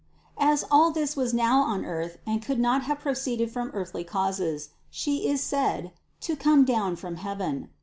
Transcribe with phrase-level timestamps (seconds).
[0.39, 4.03] As all this was now on the earth and could not have proceeded from earthly
[4.03, 7.69] causes, She is said to "come down from heaven.''